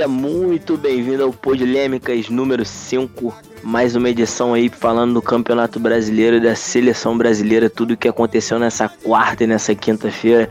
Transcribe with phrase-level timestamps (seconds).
[0.00, 3.34] Seja muito bem-vindo ao Podilêmicas número 5.
[3.62, 8.08] Mais uma edição aí falando do Campeonato Brasileiro e da Seleção Brasileira, tudo o que
[8.08, 10.48] aconteceu nessa quarta e nessa quinta-feira.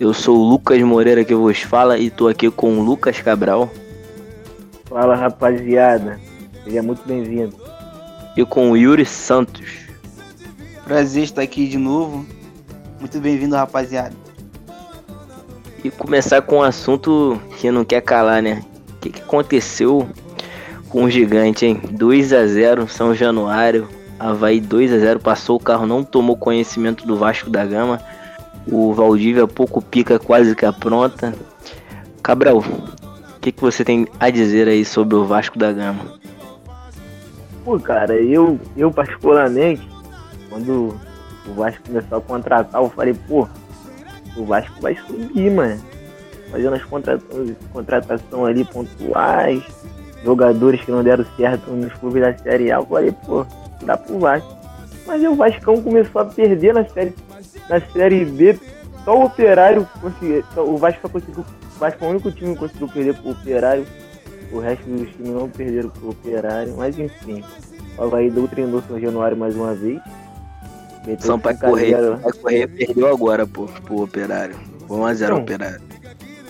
[0.00, 3.70] Eu sou o Lucas Moreira que vos fala e tô aqui com o Lucas Cabral.
[4.86, 6.18] Fala rapaziada,
[6.64, 7.54] seja muito bem-vindo.
[8.34, 9.76] E com o Yuri Santos.
[10.84, 12.24] Prazer estar aqui de novo.
[12.98, 14.16] Muito bem-vindo, rapaziada.
[15.84, 18.64] E começar com um assunto que não quer calar, né?
[19.06, 20.08] Que, que aconteceu
[20.88, 21.80] com o gigante, hein?
[21.90, 23.88] 2 a 0 São Januário.
[24.18, 28.00] Havaí 2 a 0 passou o carro, não tomou conhecimento do Vasco da Gama.
[28.66, 31.34] O Valdívia pouco pica, quase que apronta.
[32.22, 36.00] Cabral, o que, que você tem a dizer aí sobre o Vasco da Gama?
[37.64, 39.86] Pô, cara, eu, eu particularmente,
[40.48, 40.96] quando
[41.46, 43.46] o Vasco começou a contratar, eu falei, pô,
[44.36, 45.80] o Vasco vai subir, mano.
[46.56, 49.62] Fazendo as contratações, contratações ali pontuais,
[50.24, 52.76] jogadores que não deram certo nos clubes da Série A.
[52.76, 53.44] Eu falei, pô,
[53.82, 54.56] dá pro Vasco.
[55.06, 57.14] Mas o Vascão começou a perder na Série,
[57.68, 58.58] na série B.
[59.04, 60.42] Só o Operário conseguiu.
[60.56, 61.44] O Vasco só conseguiu.
[61.76, 63.86] O Vasco é o único time que conseguiu perder pro Operário.
[64.50, 66.74] O resto dos times não perderam pro Operário.
[66.74, 67.44] Mas enfim.
[67.98, 70.00] O Havaí doutrinou São Januário mais uma vez.
[71.20, 74.56] São Paulo Correia, Correia perdeu agora pro, pro Operário.
[74.88, 75.80] 1x0 então, Operário.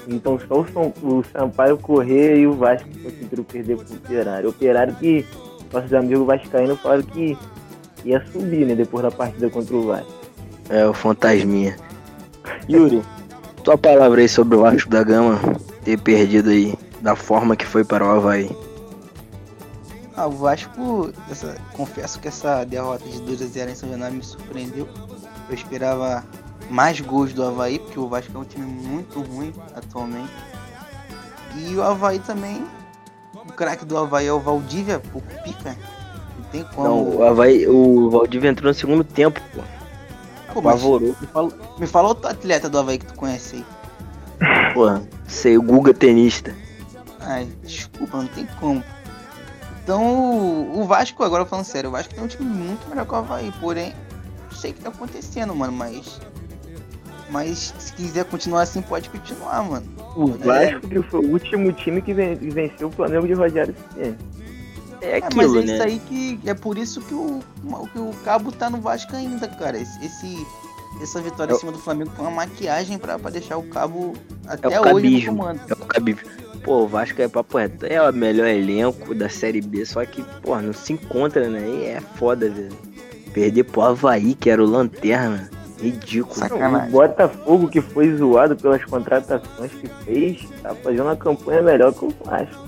[0.07, 4.47] Então só o, São, o Sampaio Correia e o Vasco conseguiram perder pro Operário.
[4.47, 5.27] O Operário que
[5.73, 7.37] nossos amigos vascaínos falaram que
[8.05, 8.75] ia subir, né?
[8.75, 10.13] Depois da partida contra o Vasco.
[10.69, 11.77] É, o fantasminha.
[12.71, 13.03] Yuri,
[13.65, 15.41] tua palavra aí sobre o Vasco da Gama
[15.85, 18.51] ter perdido aí da forma que foi para o Havaí.
[20.17, 24.17] Ah, o Vasco, essa, confesso que essa derrota de 2 a 0 em São Januário
[24.17, 24.89] me surpreendeu.
[25.49, 26.25] Eu esperava
[26.71, 30.33] mais gols do Havaí, porque o Vasco é um time muito ruim atualmente.
[31.57, 32.67] E o Havaí também,
[33.35, 35.77] o craque do Havaí é o Valdívia, pouco pica.
[36.39, 36.89] Não tem como.
[36.89, 39.63] Não, o Havaí, o Valdívia entrou no segundo tempo, pô.
[40.53, 41.15] Pô, Apavorou.
[41.21, 44.73] Me fala, me fala outro atleta do Havaí que tu conhece aí.
[44.75, 44.87] Pô,
[45.27, 46.55] sei, o Guga tenista.
[47.21, 48.83] Ai, desculpa, não tem como.
[49.83, 53.17] Então, o Vasco, agora falando sério, o Vasco tem um time muito melhor que o
[53.17, 53.95] Havaí, porém,
[54.51, 56.21] não sei o que tá acontecendo, mano, mas.
[57.31, 59.87] Mas se quiser continuar assim, pode continuar, mano.
[60.15, 64.17] O Vasco que foi o último time que venceu o Flamengo de Rogério Ceni.
[65.01, 65.85] É, aquilo, é, mas é isso né?
[65.85, 66.41] aí que.
[66.47, 67.41] É por isso que o,
[67.93, 69.79] que o Cabo tá no Vasco ainda, cara.
[69.79, 70.47] Esse,
[71.03, 74.15] essa vitória é em cima do Flamengo foi uma maquiagem pra, pra deixar o Cabo
[74.47, 75.61] até é o hoje no comando.
[75.69, 76.29] É o cabismo.
[76.63, 77.87] Pô, o Vasco é papo reto.
[77.87, 81.69] É o melhor elenco da Série B, só que, pô, não se encontra, né?
[81.69, 82.77] E é foda, velho.
[83.33, 85.51] Perder pro Havaí, que era o Lanterna.
[85.79, 86.35] Ridículo.
[86.35, 86.89] Sacanagem.
[86.89, 92.05] O Botafogo, que foi zoado pelas contratações que fez, tá fazendo uma campanha melhor que
[92.05, 92.67] o Vasco.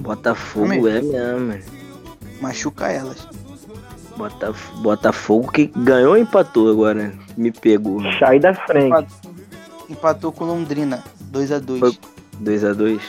[0.00, 1.54] Botafogo é mesmo.
[2.40, 3.26] Machuca elas.
[4.16, 7.12] Botaf Botafogo que ganhou ou empatou agora?
[7.36, 8.00] Me pegou.
[8.18, 8.86] Sai da frente.
[8.86, 9.34] Empatou,
[9.88, 11.98] empatou com Londrina, 2x2.
[12.40, 13.02] 2 a 2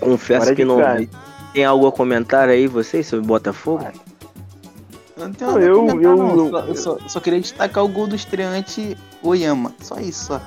[0.00, 1.08] Confesso que não vi.
[1.52, 3.84] Tem algo a comentar aí, vocês, sobre Botafogo?
[3.84, 4.09] Eu
[5.26, 6.46] não tenho nada eu, comentar, eu, não.
[6.46, 9.74] Eu, eu só, só, queria destacar o gol do estreante Oyama.
[9.80, 10.40] Só isso, só.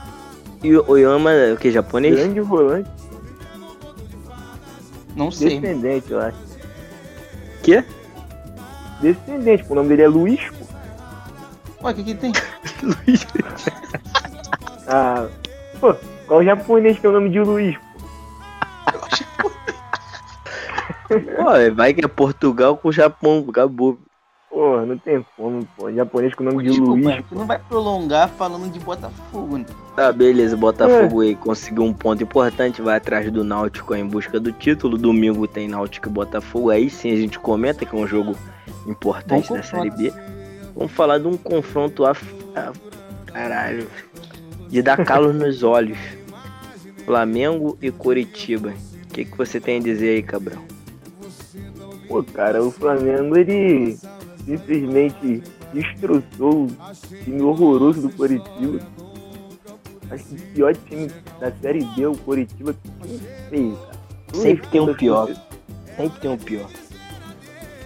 [0.63, 1.71] E o Oyama é o que?
[1.71, 2.15] Japonês?
[2.15, 2.89] Grande volante.
[5.15, 5.59] Não sei.
[5.59, 6.37] Descendente, eu acho.
[7.61, 7.83] Quê?
[9.01, 11.85] Descendente, o nome dele é Luiz, pô.
[11.85, 12.31] Ué, o que que tem?
[12.81, 13.27] Luiz.
[14.87, 15.27] ah,
[15.79, 15.95] pô,
[16.27, 17.83] qual japonês que é o nome de Luiz, pô?
[21.13, 23.99] Pô, vai que é Portugal com o Japão, acabou.
[24.53, 25.91] Pô, não tem como, pô.
[25.91, 27.03] Japonês com o nome de Luiz.
[27.03, 29.65] Mano, tu não vai prolongar falando de Botafogo, né?
[29.95, 30.55] Tá, beleza.
[30.55, 31.27] Botafogo é.
[31.27, 34.95] aí conseguiu um ponto importante, vai atrás do Náutico em busca do título.
[34.95, 36.69] Domingo tem Náutico e Botafogo.
[36.69, 38.35] Aí sim a gente comenta que é um jogo
[38.85, 40.13] importante Bom da Série B.
[40.75, 42.11] Vamos falar de um confronto a...
[42.11, 42.71] a...
[43.25, 43.87] Caralho.
[44.69, 45.97] De dar calo nos olhos.
[47.05, 48.69] Flamengo e Coritiba.
[48.69, 50.63] O que, que você tem a dizer aí, Cabral?
[52.07, 53.97] Pô, cara, o Flamengo, ele
[54.45, 55.43] simplesmente
[55.73, 56.67] destroçou o
[57.23, 58.79] time horroroso do Coritiba.
[60.11, 62.75] Acho que o pior time da Série B é o Coritiba.
[63.01, 63.19] Que
[63.49, 64.03] feio, cara.
[64.33, 65.29] Sempre tem um pior.
[65.95, 66.69] Sempre tem um pior.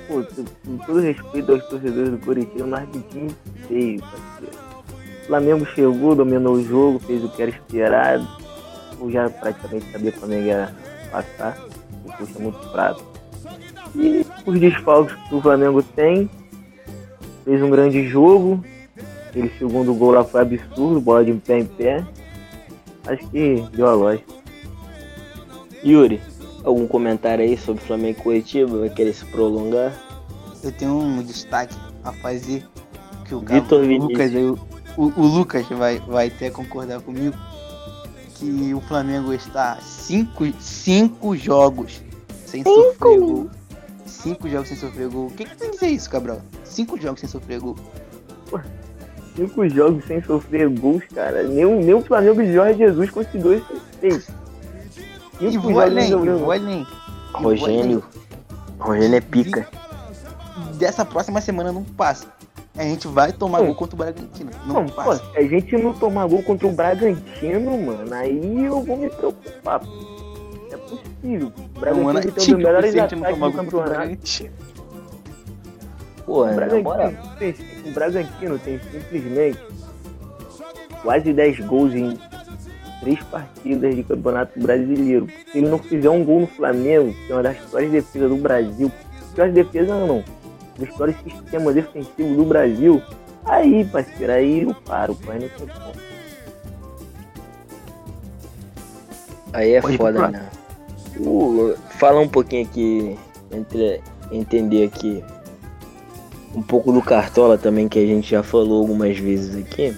[0.07, 0.23] Pô,
[0.65, 3.31] com todo respeito aos torcedores do Coritiba, mas que time
[3.67, 4.57] feio, parceiro.
[5.21, 8.25] O Flamengo chegou, dominou o jogo, fez o que era esperado.
[8.99, 10.75] Eu já praticamente sabia que o Flamengo ia
[11.11, 11.57] passar.
[12.05, 13.03] O custo é muito fraco.
[13.95, 16.29] E os desfalques que o Flamengo tem.
[17.47, 18.61] Fez um grande jogo.
[19.29, 22.05] Aquele segundo gol lá foi absurdo, bola de pé em pé.
[23.05, 24.33] Acho que deu a lógica.
[25.81, 26.19] Yuri,
[26.67, 28.79] Algum comentário aí sobre Flamengo e Curitiba?
[28.79, 29.93] Vai querer se prolongar?
[30.61, 31.73] Eu tenho um destaque
[32.03, 32.67] a fazer
[33.23, 33.97] que o o.
[33.97, 34.59] Lucas, o,
[34.97, 37.37] o, o Lucas vai, vai até concordar comigo
[38.35, 42.01] que o Flamengo está cinco, cinco jogos
[42.45, 43.49] sem sofrer gol.
[44.05, 45.27] Cinco jogos sem sofrer gol.
[45.27, 46.41] O que, que tem a dizer isso, Cabral?
[46.77, 47.75] Cinco jogos sem sofrer gol.
[49.35, 51.41] Cinco jogos sem sofrer gols, cara.
[51.41, 53.65] Nem, o- nem o Flamengo de Jorge Jesus conseguiu esse
[53.99, 54.31] feito.
[55.41, 56.85] E vou além, vou além.
[57.33, 58.03] Rogênio.
[58.77, 59.67] Rogênio é pica.
[60.75, 62.27] Dessa próxima semana não passa.
[62.75, 63.65] A gente vai tomar Hum.
[63.67, 64.51] gol contra o Bragantino.
[64.67, 65.23] Não, Não, pô, passa.
[65.31, 69.81] se a gente não tomar gol contra o Bragantino, mano, aí eu vou me preocupar.
[70.71, 71.51] É possível.
[71.57, 74.17] O mano, Bragantino tem um dos tipo, melhores ataques do o campeonato.
[76.27, 76.53] Pô, O.
[76.53, 79.59] Bragantino, tem, o Bragantino tem simplesmente
[81.01, 82.19] quase 10 gols em
[82.99, 85.27] três partidas de campeonato brasileiro.
[85.49, 88.35] Se ele não fizer um gol no Flamengo, que é uma das piores defesas do
[88.35, 88.91] Brasil,
[89.33, 90.23] piores defesas não, não,
[90.77, 93.01] dos piores sistemas defensivos do Brasil,
[93.45, 96.07] aí, parceiro, aí eu paro, pai, não tem como.
[99.53, 100.49] Aí é Pode ir foda, né?
[101.15, 103.17] Uh, fala um pouquinho aqui,
[103.49, 105.23] entre, entender aqui
[106.57, 109.95] um pouco do Cartola também, que a gente já falou algumas vezes aqui.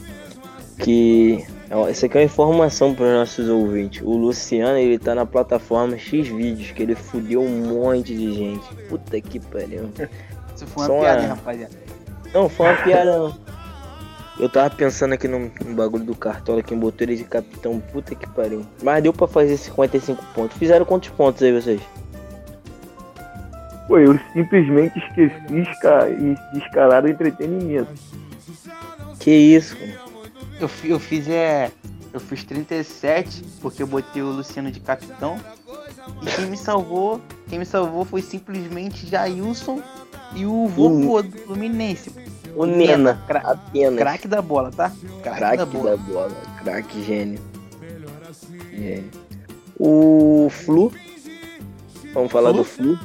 [0.78, 4.02] Que ó, isso aqui é uma informação para os nossos ouvintes.
[4.04, 8.76] O Luciano, ele tá na plataforma X vídeos, que ele fudeu um monte de gente.
[8.90, 9.90] Puta que pariu.
[10.56, 11.74] Isso foi uma Só piada, uma- hein, rapaziada.
[12.34, 13.36] Não, foi uma piada não.
[14.38, 18.16] Eu tava pensando aqui no, no bagulho do Cartola, quem botou ele de capitão, puta
[18.16, 18.66] que pariu.
[18.82, 20.58] Mas deu pra fazer 55 pontos.
[20.58, 21.82] Fizeram quantos pontos aí vocês?
[23.90, 27.92] Pô, eu simplesmente esqueci esca- de escalar o entretenimento.
[29.20, 30.00] Que isso, cara.
[30.62, 31.72] Eu, eu fiz é.
[32.14, 35.38] Eu fiz 37 porque eu botei o Luciano de capitão.
[36.22, 37.20] E quem me salvou,
[37.50, 39.82] quem me salvou foi simplesmente Jailson
[40.36, 42.12] e o vovô do Fluminense.
[42.56, 43.98] O Nena, Cra- apenas.
[44.00, 44.92] Craque da bola, tá?
[45.24, 45.92] Craque Craque da bola.
[45.92, 46.32] da bola.
[46.64, 47.40] Craque gênio.
[48.72, 49.10] Gênio.
[49.80, 50.92] O Flu.
[52.14, 52.58] Vamos falar Flu?
[52.60, 53.00] do Flu.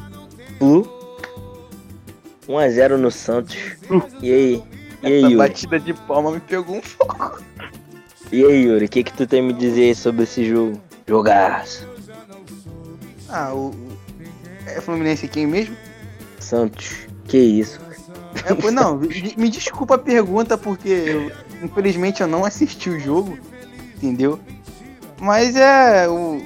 [0.64, 0.88] Flu.
[2.48, 3.56] 1x0 no Santos.
[4.22, 4.62] E aí?
[5.02, 5.36] E aí, Essa Yuri?
[5.36, 7.42] batida de palma me pegou um foco.
[8.32, 8.86] E aí, Yuri?
[8.86, 10.80] O que, que tu tem a me dizer sobre esse jogo?
[11.06, 11.86] Jogaço.
[13.28, 13.74] Ah, o.
[14.66, 15.76] É Fluminense quem mesmo?
[16.40, 17.06] Santos.
[17.26, 17.78] Que isso?
[18.46, 21.32] É, pô, não, me me desculpa a pergunta, porque eu-
[21.62, 23.38] infelizmente eu não assisti o jogo,
[23.96, 24.40] entendeu?
[25.20, 26.08] Mas é.
[26.08, 26.40] O,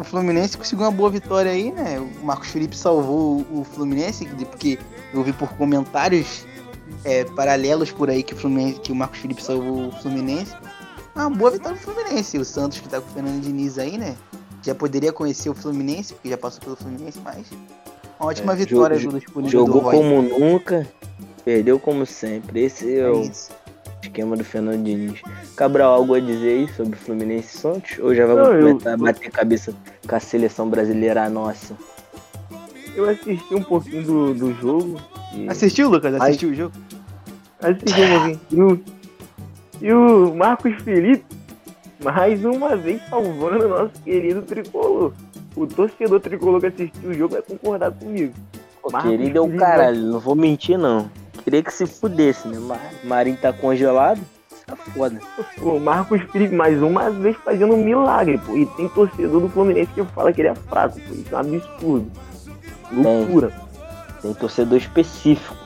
[0.00, 1.98] o Fluminense conseguiu uma boa vitória aí, né?
[2.00, 4.78] O Marcos Felipe salvou o, Fluminense, porque
[5.12, 6.44] eu vi por comentários
[7.04, 10.52] é, paralelos por aí que o, Fluminense, que o Marcos Felipe salvou o Fluminense.
[11.14, 12.38] Ah, Uma boa vitória do Fluminense.
[12.38, 14.16] O Santos que tá com o Fernando Diniz aí, né?
[14.62, 17.46] Já poderia conhecer o Fluminense, porque já passou pelo Fluminense, mas.
[18.18, 20.86] Uma ótima É, vitória jo- do Jogou do como nunca,
[21.44, 22.60] perdeu como sempre.
[22.64, 23.50] Esse é É o isso.
[24.02, 25.20] Esquema do Fernando Diniz.
[25.56, 27.98] Cabral, algo a dizer aí sobre Fluminense e Santos?
[28.00, 29.74] Ou já vai Não, eu- começar a bater cabeça
[30.06, 31.76] com a seleção brasileira nossa?
[32.94, 35.00] Eu assisti um pouquinho do, do jogo.
[35.34, 35.48] E...
[35.48, 36.14] Assistiu, Lucas?
[36.14, 36.74] Assistiu o jogo?
[37.60, 38.84] Assisti um pouquinho.
[39.82, 41.24] E o, o Marcos Felipe,
[42.04, 45.14] mais uma vez salvando o nosso querido tricolor.
[45.56, 48.34] O torcedor tricolor que assistiu o jogo vai concordar comigo.
[48.82, 51.10] Pô, Marcos querido é o Felipe, caralho, não vou mentir não.
[51.50, 52.58] Queria que se fudesse, né?
[52.60, 54.20] Mas Marinho tá congelado,
[54.64, 55.18] tá foda.
[55.60, 58.56] O Marcos Felipe, mais uma vez, fazendo um milagre, pô.
[58.56, 61.12] E tem torcedor do Fluminense que fala que ele é fraco, pô.
[61.12, 62.10] Isso é um absurdo.
[62.92, 63.52] Loucura.
[64.22, 65.56] Tem torcedor específico.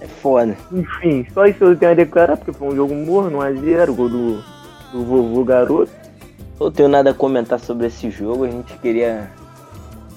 [0.00, 0.56] É foda.
[0.72, 4.42] Enfim, só isso eu tenho a declarar, porque foi um jogo morno, 1x0, gol do,
[4.90, 5.92] do vovô garoto.
[6.58, 8.42] Não tenho nada a comentar sobre esse jogo.
[8.42, 9.30] A gente queria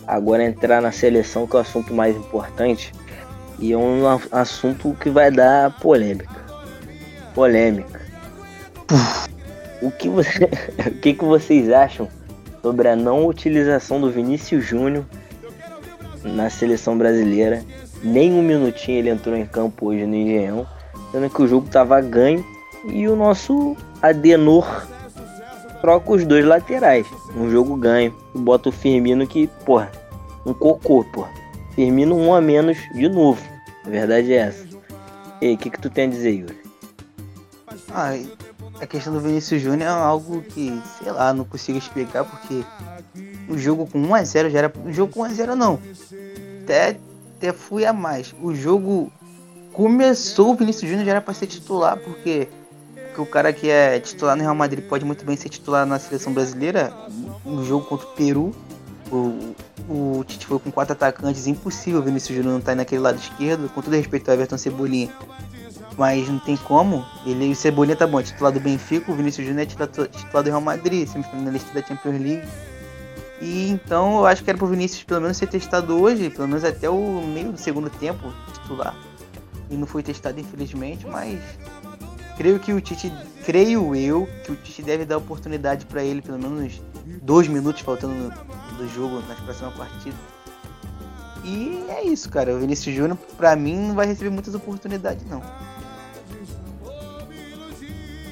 [0.08, 2.92] agora entrar na seleção, que é o assunto mais importante.
[3.60, 6.36] E é um assunto que vai dar polêmica.
[7.34, 8.02] Polêmica.
[9.82, 10.46] O que, você,
[10.88, 12.08] o que, que vocês acham
[12.62, 15.06] sobre a não utilização do Vinícius Júnior
[16.24, 17.64] na seleção brasileira?
[18.02, 20.66] Nem um minutinho ele entrou em campo hoje no Engenhão,
[21.12, 22.46] sendo que o jogo tava ganho
[22.86, 24.88] e o nosso Adenor
[25.82, 27.06] troca os dois laterais.
[27.36, 28.14] Um jogo ganho.
[28.34, 29.92] E bota o Firmino que, porra,
[30.46, 31.39] um cocô, porra.
[31.80, 33.42] Firmino um a menos de novo.
[33.86, 34.68] A verdade é essa.
[35.42, 36.58] E o que, que tu tem a dizer, Yuri?
[37.94, 38.12] Ah,
[38.82, 42.66] a questão do Vinícius Júnior é algo que, sei lá, não consigo explicar porque
[43.48, 44.74] o jogo com 1x0 já era.
[44.86, 45.80] O jogo com 1x0 não.
[46.64, 46.98] Até,
[47.38, 48.36] até fui a mais.
[48.42, 49.10] O jogo
[49.72, 52.50] começou, o Vinícius Júnior já era pra ser titular, porque,
[52.94, 55.98] porque o cara que é titular no Real Madrid pode muito bem ser titular na
[55.98, 56.92] seleção brasileira.
[57.46, 58.54] No jogo contra o Peru.
[59.12, 59.56] O,
[59.90, 63.18] o Tite foi com quatro atacantes, impossível o Vinícius Júnior não estar tá naquele lado
[63.18, 65.10] esquerdo, com todo respeito ao Everton Cebolinha.
[65.98, 67.06] Mas não tem como.
[67.26, 70.44] Ele, o Cebolinha tá bom, é titular do Benfica, o Vinícius Júnior é titular, titular
[70.44, 72.48] do Real Madrid, semifinalista da Champions League.
[73.42, 76.64] E então eu acho que era pro Vinícius pelo menos ser testado hoje, pelo menos
[76.64, 78.96] até o meio do segundo tempo titular.
[79.70, 81.40] E não foi testado infelizmente, mas
[82.36, 83.12] creio que o Tite,
[83.46, 86.82] creio eu, que o Tite deve dar oportunidade para ele pelo menos
[87.22, 88.34] dois minutos faltando
[88.80, 90.20] do jogo nas próximas partidas.
[91.44, 92.56] E é isso, cara.
[92.56, 95.42] O Vinícius Júnior, pra mim, não vai receber muitas oportunidades, não.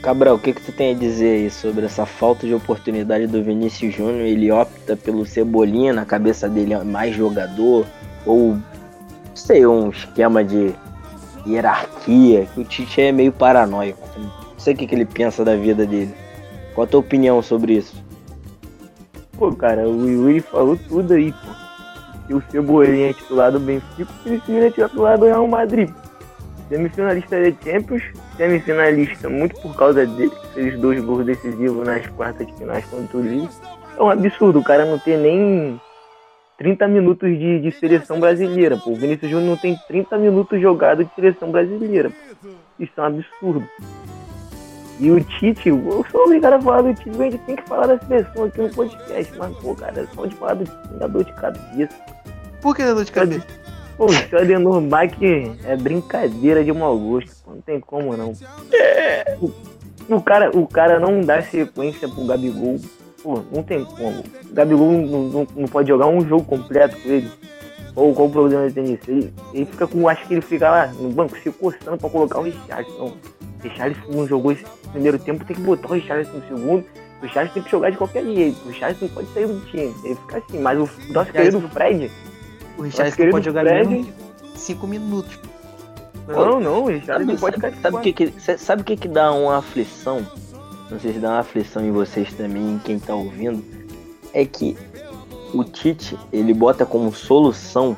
[0.02, 3.44] Cabral, o que, que você tem a dizer aí sobre essa falta de oportunidade do
[3.44, 4.22] Vinícius Júnior?
[4.22, 7.86] Ele opta pelo Cebolinha, na cabeça dele é mais jogador,
[8.26, 8.58] ou
[9.34, 10.74] sei, um esquema de
[11.46, 14.08] hierarquia, que o Tite é meio paranoico.
[14.18, 16.14] Não sei o que, que ele pensa da vida dele.
[16.76, 18.07] Qual a tua opinião sobre isso?
[19.38, 21.68] Pô, cara, o Yuri falou tudo aí, pô.
[22.30, 25.90] E o Cebolinha é titular do Benfica, o Vinícius é titular do Real Madrid.
[26.68, 28.04] Semifinalista de Champions,
[28.36, 33.18] semifinalista muito por causa dele, que fez dois gols decisivos nas quartas de finais contra
[33.18, 33.50] o Lille.
[33.98, 35.80] É um absurdo o cara não ter nem
[36.58, 38.76] 30 minutos de, de seleção brasileira.
[38.76, 38.92] Pô.
[38.92, 42.10] O Vinícius Júnior não tem 30 minutos jogado de seleção brasileira.
[42.10, 42.50] Pô.
[42.80, 43.68] Isso é um absurdo.
[45.00, 47.88] E o Tite, eu sou obrigado a falar do Tite, a gente tem que falar
[47.88, 51.24] da seleção aqui no podcast, mas, pô, cara, só de falar do Tite dá dor
[51.24, 51.96] de cabeça.
[52.62, 53.46] Por que dá dor de cabeça?
[53.98, 55.12] Pô, o Adenor Bach
[55.66, 58.34] é brincadeira de mau gosto, não tem como não.
[59.42, 59.52] O,
[60.16, 62.80] o, cara, o cara não dá sequência pro Gabigol,
[63.24, 64.24] pô, não tem como.
[64.50, 67.32] O Gabigol não, não, não pode jogar um jogo completo com ele.
[67.96, 69.10] Ou qual o problema tem nisso?
[69.10, 70.08] Ele, ele fica com.
[70.08, 73.06] Acho que ele fica lá no banco se coçando pra colocar o Richardson.
[73.06, 76.86] O Richardson não jogou esse primeiro tempo, tem que botar o Richardson no segundo.
[77.20, 78.58] O Richardson tem que jogar de qualquer jeito.
[78.66, 79.94] O Richardson não pode sair do time.
[80.04, 80.60] Ele fica assim.
[80.60, 82.12] Mas o nosso querido Fred
[82.78, 83.88] o Richardson pode jogar Fred...
[83.88, 84.14] mesmo
[84.56, 85.40] 5 minutos.
[86.28, 89.32] Não, não, o Richardson sabe, pode ficar sabe, que, que, sabe o que que dá
[89.32, 90.26] uma aflição?
[90.92, 93.64] Não sei se dá uma aflição em vocês também, em quem tá ouvindo.
[94.34, 94.78] É que
[95.54, 97.96] o Tite, ele bota como solução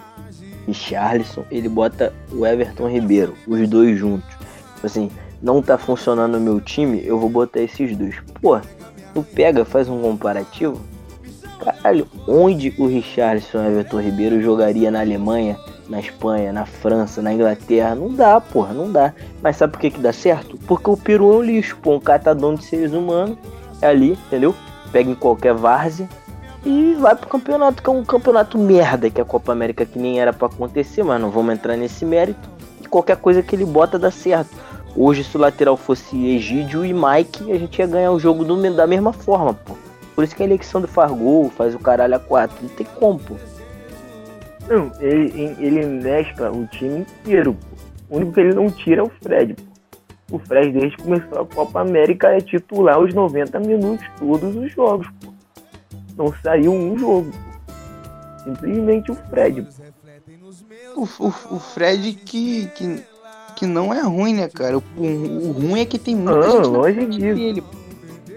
[0.68, 4.30] Richarlison, ele bota o Everton Ribeiro, os dois juntos.
[4.76, 8.16] Tipo assim, não tá funcionando o meu time, eu vou botar esses dois.
[8.42, 8.60] Pô,
[9.14, 10.80] tu pega, faz um comparativo,
[11.60, 15.58] Caralho, onde o Richardson Everton Ribeiro jogaria na Alemanha,
[15.90, 17.96] na Espanha, na França, na Inglaterra?
[17.96, 19.14] Não dá, porra, não dá.
[19.42, 20.58] Mas sabe por que, que dá certo?
[20.66, 23.38] Porque o Peru é um lixo, pô, um catadão de seres humanos.
[23.82, 24.56] É ali, entendeu?
[24.92, 26.08] Pega em qualquer várzea
[26.66, 30.00] e vai pro campeonato, que é um campeonato merda, que é a Copa América que
[30.00, 32.50] nem era para acontecer, mas não vamos entrar nesse mérito.
[32.82, 34.50] E qualquer coisa que ele bota dá certo.
[35.02, 38.76] Hoje, se o lateral fosse Egídio e Mike, a gente ia ganhar o jogo do,
[38.76, 39.74] da mesma forma, pô.
[40.14, 42.58] Por isso que a eleição do Fargol faz o caralho a quatro.
[42.62, 43.36] Não tem como, pô.
[44.68, 47.54] Não, ele, ele mescla o time inteiro.
[47.54, 47.78] Pô.
[48.10, 49.56] O único que ele não tira é o Fred.
[50.28, 50.36] Pô.
[50.36, 54.70] O Fred, desde que começou a Copa América, é titular os 90 minutos, todos os
[54.74, 55.08] jogos.
[55.22, 55.32] Pô.
[56.18, 57.32] Não saiu um jogo.
[57.32, 58.44] Pô.
[58.44, 59.66] Simplesmente o Fred.
[60.94, 63.02] O, o, o, Fred que, que,
[63.60, 64.78] que não é ruim, né, cara?
[64.78, 67.36] O, o, ruim é que tem muita não, gente longe disso.
[67.36, 67.64] Dele,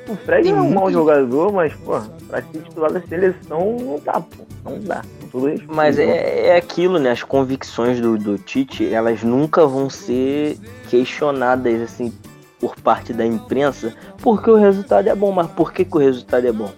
[0.08, 4.14] o Fred é um mau jogador, mas, pô, pra ser titular da seleção não dá,
[4.14, 4.44] pô.
[4.64, 5.04] Não dá.
[5.68, 7.12] Mas é, é aquilo, né?
[7.12, 10.58] As convicções do, do Tite, elas nunca vão ser
[10.90, 12.12] questionadas, assim,
[12.58, 15.30] por parte da imprensa, porque o resultado é bom.
[15.30, 16.70] Mas por que, que o resultado é bom?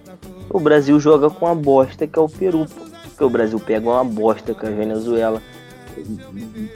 [0.51, 2.85] O Brasil joga com a bosta que é o Peru, pô.
[3.09, 5.41] Porque o Brasil pega uma bosta com a Venezuela,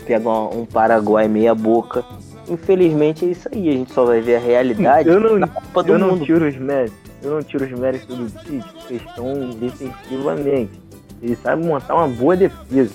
[0.07, 2.05] pega um Paraguai meia boca
[2.51, 3.69] infelizmente é isso aí.
[3.69, 6.17] A gente só vai ver a realidade eu não, da Copa do eu Mundo.
[6.17, 10.81] Não tiro os méritos, eu não tiro os méritos do Tite, questão defensivamente.
[11.23, 12.95] Ele sabe montar uma boa defesa.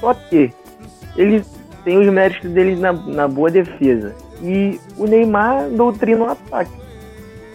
[0.00, 0.52] Só que
[1.16, 1.44] ele
[1.84, 4.14] tem os méritos dele na, na boa defesa.
[4.42, 6.72] E o Neymar doutrina o ataque.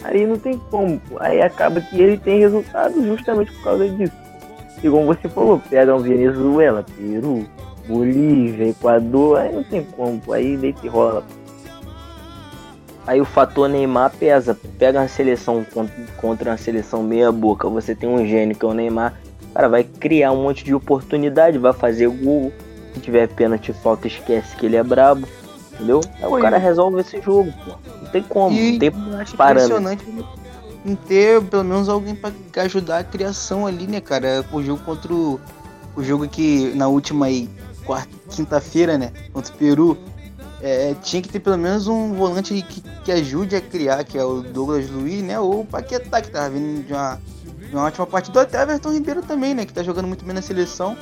[0.04, 1.00] Aí não tem como.
[1.20, 4.12] Aí acaba que ele tem resultado justamente por causa disso.
[4.82, 7.46] E como você falou, pega um Venezuela, Peru,
[7.86, 11.24] Bolívia, Equador, aí não tem como, aí deita e rola.
[13.06, 14.56] Aí o fator Neymar pesa.
[14.78, 15.66] Pega uma seleção
[16.16, 17.68] contra uma seleção meia boca.
[17.68, 19.18] Você tem um gênio que é o Neymar.
[19.52, 22.52] Cara, vai criar um monte de oportunidade, vai fazer gol.
[22.94, 25.26] Se tiver pênalti falta, esquece que ele é brabo.
[25.74, 26.00] Entendeu?
[26.20, 27.72] Aí o cara resolve esse jogo, pô.
[28.02, 30.04] Não tem como, e não tem impressionante
[30.84, 34.44] não ter pelo menos alguém para ajudar a criação ali, né, cara?
[34.52, 35.40] O jogo contra o,
[35.96, 37.48] o jogo que na última aí
[38.30, 39.12] quinta-feira, né?
[39.32, 39.98] Contra o Peru.
[40.60, 44.24] É, tinha que ter pelo menos um volante que, que ajude a criar, que é
[44.24, 45.38] o Douglas Luiz, né?
[45.38, 47.20] Ou o Paquetá, que tava vindo de uma,
[47.72, 48.42] uma ótima partida.
[48.42, 49.66] Até Everton Ribeiro também, né?
[49.66, 50.96] Que tá jogando muito bem na seleção.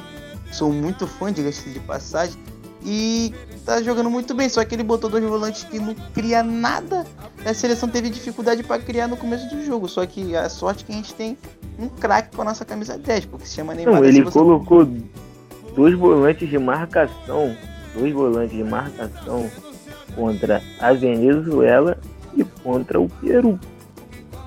[0.51, 2.37] Sou muito fã, diga-se de passagem.
[2.83, 3.35] E
[3.65, 7.07] tá jogando muito bem, só que ele botou dois volantes que não cria nada.
[7.45, 10.87] A seleção teve dificuldade para criar no começo do jogo, só que a sorte é
[10.87, 11.37] que a gente tem
[11.79, 13.97] um craque com a nossa camisa 10, porque se chama Neymar.
[13.97, 14.33] Não, ele você...
[14.33, 14.89] colocou
[15.75, 17.55] dois volantes de marcação,
[17.95, 19.51] dois volantes de marcação
[20.15, 21.99] contra a Venezuela
[22.37, 23.59] e contra o Peru.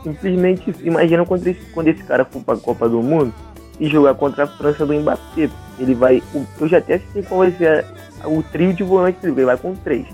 [0.04, 3.34] Simplesmente imagina quando esse, quando esse cara for para a Copa do Mundo
[3.80, 5.50] e jogar contra a França do Mbappé.
[5.80, 6.22] Ele vai.
[6.60, 7.86] Eu já até sei qual vai ser
[8.26, 10.06] o trio de volantes dele, ele vai com três.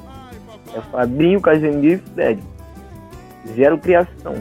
[0.74, 2.42] É Fabinho, Casemiro e Fred.
[3.56, 4.36] Zero criação.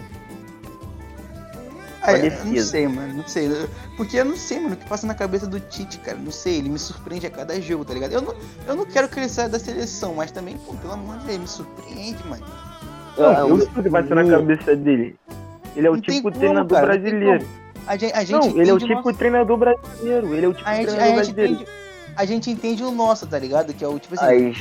[2.08, 3.48] Ah, eu não sei, mano, não sei.
[3.96, 6.16] Porque eu não sei, mano, o que passa na cabeça do Tite, cara.
[6.16, 8.12] Não sei, ele me surpreende a cada jogo, tá ligado?
[8.12, 8.34] Eu não,
[8.66, 11.38] eu não quero que ele saia da seleção, mas também, pô, pelo amor de Deus,
[11.38, 12.46] me surpreende, mano.
[13.16, 15.16] Não, eu sei o que passa na cabeça dele.
[15.76, 17.46] Ele é o não tipo treinador cara, brasileiro.
[17.86, 19.14] A gente, a gente não, ele é o tipo nosso...
[19.14, 20.34] treinador brasileiro.
[20.34, 21.52] Ele é o tipo a gente, treinador brasileiro.
[21.52, 21.70] Entende,
[22.18, 23.72] a gente entende o nosso, tá ligado?
[23.72, 24.24] Que é o tipo assim.
[24.24, 24.54] Ai.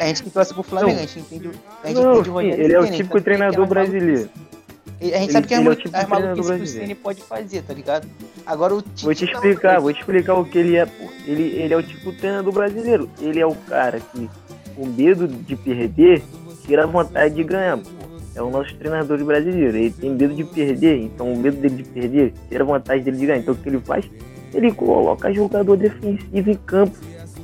[0.00, 1.04] A gente que torce pro Flamengo, não.
[1.04, 1.50] a gente entende,
[1.82, 2.64] a gente não, entende o Rogério.
[2.64, 4.28] Ele é o tipo treinador brasileiro.
[5.12, 7.22] A gente ele, sabe que é, é o tipo as maluquices que o Ceni pode
[7.22, 8.08] fazer, tá ligado?
[8.46, 10.88] Agora o Tite Vou te explicar, vou te explicar o que ele é.
[11.26, 13.10] Ele, ele é o tipo treinador brasileiro.
[13.20, 14.28] Ele é o cara que,
[14.74, 16.22] com medo de perder,
[16.64, 17.78] tira a vontade de ganhar.
[17.78, 19.76] Pô é o nosso treinador brasileiro.
[19.76, 23.16] Ele tem medo de perder, então o medo dele de perder tira a vontade dele
[23.16, 23.38] de ganhar.
[23.38, 24.04] Então o que ele faz?
[24.52, 26.96] Ele coloca jogador defensivo em campo.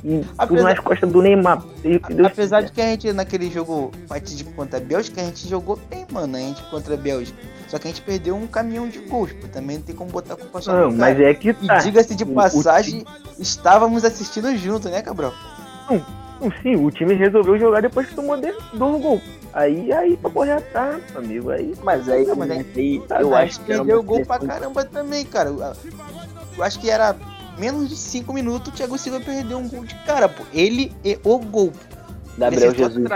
[0.03, 1.63] E apesar, tudo nas costas do Neymar.
[2.25, 6.05] apesar de que a gente, naquele jogo fatídico contra a Bélgica, a gente jogou bem,
[6.11, 6.35] mano.
[6.35, 7.37] A gente contra a Bélgica.
[7.67, 9.47] Só que a gente perdeu um caminhão de gols, pô.
[9.47, 11.77] Também não tem como botar a culpa só Não, mas é que tá.
[11.77, 13.05] E diga-se de passagem,
[13.37, 15.33] o, estávamos assistindo junto, né, Cabral?
[15.89, 16.05] Não,
[16.41, 19.21] não, sim, o time resolveu jogar depois que tomou dois gols.
[19.53, 21.49] Aí, aí pra correr atrás, amigo.
[21.51, 25.25] Aí, mas aí, mas aí, aí tá, eu acho que perdeu gol pra caramba também,
[25.25, 25.49] cara.
[25.49, 27.15] Eu acho que era
[27.57, 30.43] menos de 5 minutos o Thiago Silva perdeu um gol de cara, pô.
[30.53, 31.71] Ele e o gol.
[32.37, 33.07] Gabriel Jesus.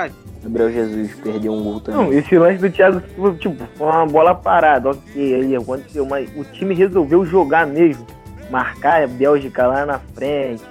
[0.43, 2.01] Gabriel Jesus perdeu um gol também.
[2.01, 6.29] Não, esse lance do Thiago Silva, tipo, foi uma bola parada, ok, aí aconteceu, mas
[6.35, 8.05] o time resolveu jogar mesmo.
[8.51, 10.63] Marcar a Bélgica lá na frente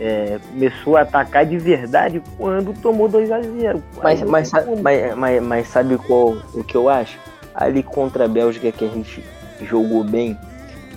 [0.00, 5.42] é, começou a atacar de verdade quando tomou 2 a 0 mas, mas, mas, mas,
[5.42, 7.18] mas, sabe qual o que eu acho?
[7.54, 9.22] Ali contra a Bélgica que a gente
[9.60, 10.36] jogou bem,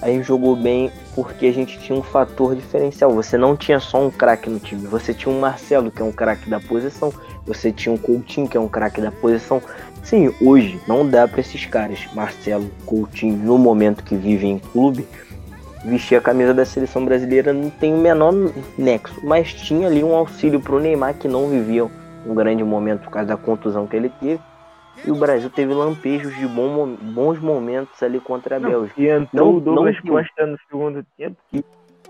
[0.02, 3.12] a gente jogou bem porque a gente tinha um fator diferencial.
[3.14, 6.12] Você não tinha só um craque no time, você tinha um Marcelo, que é um
[6.12, 7.12] craque da posição,
[7.46, 9.62] você tinha um Coutinho, que é um craque da posição.
[10.04, 15.08] Sim, hoje não dá para esses caras, Marcelo, Coutinho, no momento que vivem em clube,
[15.86, 18.34] vestir a camisa da seleção brasileira não tem o menor
[18.78, 21.86] nexo, mas tinha ali um auxílio para o Neymar que não vivia
[22.26, 24.42] um grande momento por causa da contusão que ele teve.
[25.04, 29.02] E o Brasil teve lampejos de bom, bons momentos ali contra a Bélgica.
[29.02, 31.64] E entrou não, o Douglas Costa no segundo tempo que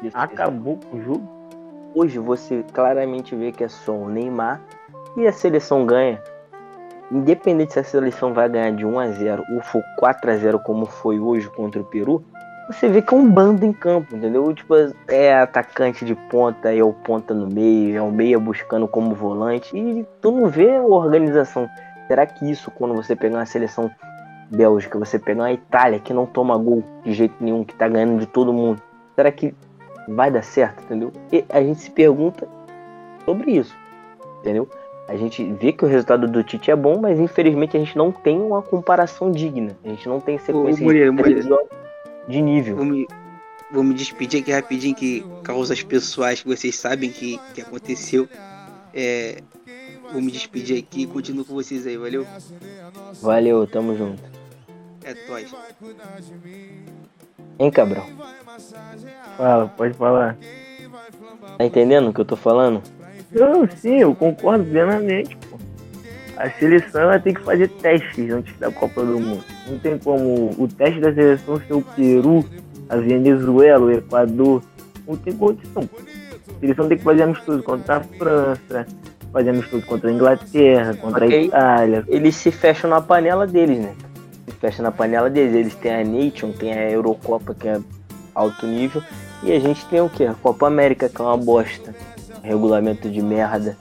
[0.03, 1.29] isso, acabou com o jogo.
[1.95, 4.61] Hoje você claramente vê que é só o Neymar
[5.17, 6.21] e a seleção ganha.
[7.11, 10.59] Independente se a seleção vai ganhar de 1 a 0 ou for 4 a 0
[10.59, 12.23] como foi hoje contra o Peru,
[12.67, 14.51] você vê que é um bando em campo, entendeu?
[14.53, 14.73] Tipo,
[15.07, 19.77] é atacante de ponta, é o ponta no meio, é o meia buscando como volante.
[19.77, 21.69] E tu não vê a organização.
[22.07, 23.91] Será que isso, quando você pegar uma seleção
[24.49, 28.19] Bélgica, você pegar uma Itália que não toma gol de jeito nenhum, que tá ganhando
[28.19, 28.81] de todo mundo,
[29.15, 29.55] será que
[30.07, 31.11] vai dar certo, entendeu?
[31.31, 32.47] E a gente se pergunta
[33.25, 33.75] sobre isso,
[34.41, 34.69] entendeu?
[35.07, 38.11] A gente vê que o resultado do Tite é bom, mas infelizmente a gente não
[38.11, 39.77] tem uma comparação digna.
[39.83, 41.59] A gente não tem sequência Ô, Murilo, Murilo
[42.27, 42.75] de nível.
[42.77, 43.07] Vou me,
[43.71, 48.27] vou me despedir aqui rapidinho, que causas pessoais que vocês sabem que, que aconteceu.
[48.93, 49.41] É,
[50.15, 52.25] vou me despedir aqui e continuo com vocês aí, valeu?
[53.21, 54.23] Valeu, tamo junto.
[55.03, 55.53] É tóis.
[57.59, 58.07] Hein, Cabral?
[59.37, 60.37] Fala, pode falar.
[61.57, 62.81] Tá entendendo o que eu tô falando?
[63.31, 65.57] Não, sim, eu concordo plenamente, pô
[66.37, 69.43] a seleção ela tem que fazer testes antes da Copa do Mundo.
[69.67, 72.45] Não tem como o teste da seleção ser o Peru,
[72.89, 74.61] a Venezuela, o Equador.
[75.07, 75.83] Não tem condição.
[75.83, 78.85] A seleção tem que fazer amistoso contra a França,
[79.35, 81.39] fazer amistoso contra a Inglaterra, contra okay.
[81.39, 82.03] a Itália.
[82.07, 83.93] Eles se fecham na panela deles, né?
[84.47, 85.53] Se fecham na panela deles.
[85.53, 87.81] Eles têm a Nation, tem a Eurocopa, que é
[88.33, 89.03] alto nível.
[89.43, 90.23] E a gente tem o quê?
[90.23, 91.93] A Copa América, que é uma bosta.
[92.41, 93.75] Regulamento de merda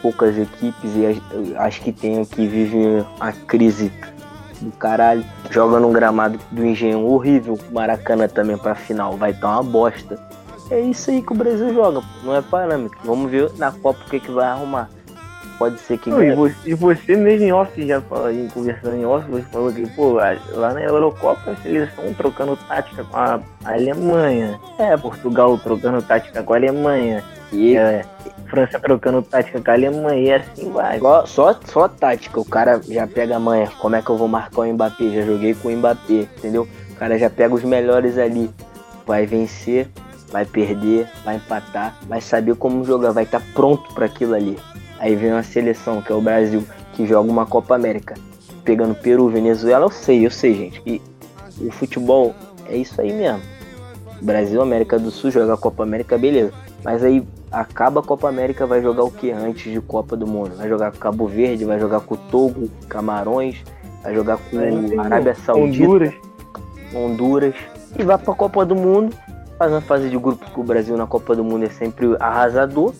[0.00, 3.92] poucas equipes e as, as que tem aqui vivem a crise
[4.60, 5.24] do caralho.
[5.50, 10.18] Joga num gramado do engenho horrível, Maracanã também pra final, vai estar uma bosta.
[10.70, 12.98] É isso aí que o Brasil joga, não é parâmetro.
[13.02, 14.90] Vamos ver na Copa o que, que vai arrumar.
[15.58, 19.06] pode ser que Não, e, você, e você mesmo em off, já falou, conversando em
[19.06, 24.60] off, você falou que, pô, lá na Eurocopa eles estão trocando tática com a Alemanha.
[24.78, 27.24] É, Portugal trocando tática com a Alemanha.
[27.50, 28.04] E é,
[28.48, 30.98] França trocando tática com a Alemanha e assim vai.
[30.98, 33.70] Só, só, só tática, o cara já pega a manha.
[33.78, 35.10] Como é que eu vou marcar o Mbappé?
[35.14, 36.68] Já joguei com o Mbappé, entendeu?
[36.90, 38.50] O cara já pega os melhores ali.
[39.06, 39.88] Vai vencer,
[40.30, 44.58] vai perder, vai empatar, vai saber como jogar, vai estar tá pronto para aquilo ali.
[44.98, 48.14] Aí vem uma seleção, que é o Brasil, que joga uma Copa América,
[48.64, 50.82] pegando Peru, Venezuela, eu sei, eu sei, gente.
[50.84, 51.00] E
[51.60, 52.34] o futebol
[52.66, 53.40] é isso aí mesmo.
[54.20, 56.52] Brasil, América do Sul, joga a Copa América, beleza.
[56.84, 60.56] Mas aí acaba a Copa América, vai jogar o que antes de Copa do Mundo?
[60.56, 63.62] Vai jogar com Cabo Verde, vai jogar com Togo, Camarões,
[64.02, 66.14] vai jogar com é, Arábia Saudita, Honduras.
[66.94, 67.54] Honduras.
[67.98, 69.14] E vai pra Copa do Mundo,
[69.58, 72.94] faz uma fase de grupo que o Brasil na Copa do Mundo é sempre arrasador.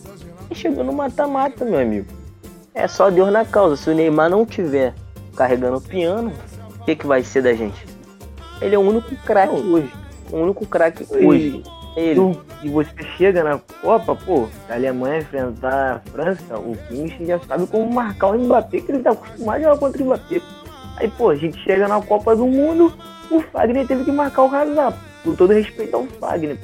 [0.51, 2.07] E chegou no mata-mata, meu amigo.
[2.73, 3.77] É só Deus na causa.
[3.77, 4.93] Se o Neymar não tiver
[5.35, 6.33] carregando o piano,
[6.81, 7.85] o que, que vai ser da gente?
[8.61, 9.93] Ele é o único craque hoje.
[10.31, 11.63] O único craque hoje.
[11.95, 12.37] É ele.
[12.61, 17.65] E você chega na Copa, pô, a Alemanha enfrentar a França, o Kimmich já sabe
[17.67, 20.41] como marcar o Mbappé, que ele tá acostumado a jogar contra o Mbappé.
[20.97, 22.93] Aí, pô, a gente chega na Copa do Mundo,
[23.31, 24.97] o Fagner teve que marcar o Hazard.
[25.23, 26.57] Com todo respeito ao Fagner.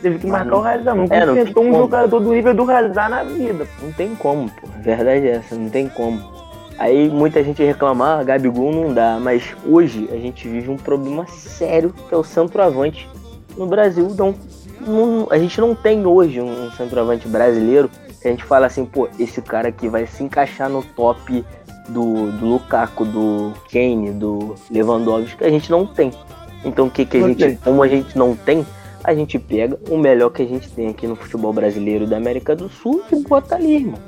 [0.00, 0.98] Teve que marcar o Hazard.
[0.98, 1.72] Nunca é, um como.
[1.74, 3.66] jogador do nível do Hazard na vida.
[3.82, 4.68] Não tem como, pô.
[4.74, 6.38] A verdade é essa, não tem como.
[6.78, 11.26] Aí muita gente reclamar, ah, Gabigol não dá, mas hoje a gente vive um problema
[11.26, 13.08] sério que é o centroavante.
[13.56, 14.32] No Brasil, não,
[14.86, 17.90] não a gente não tem hoje um centroavante brasileiro
[18.20, 21.44] que a gente fala assim, pô, esse cara aqui vai se encaixar no top
[21.88, 26.12] do, do Lukaku, do Kane, do Lewandowski, a gente não tem.
[26.64, 28.66] Então o que, que a gente, como a gente não tem,
[29.04, 32.54] a gente pega o melhor que a gente tem aqui no futebol brasileiro da América
[32.54, 33.98] do Sul e bota ali, irmão.